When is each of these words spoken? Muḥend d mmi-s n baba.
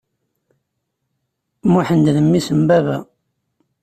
Muḥend 1.71 2.05
d 2.15 2.17
mmi-s 2.25 2.47
n 2.59 2.61
baba. 2.67 2.97